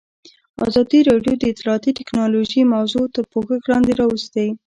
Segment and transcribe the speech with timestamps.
[0.67, 4.47] ازادي راډیو د اطلاعاتی تکنالوژي موضوع تر پوښښ لاندې راوستې.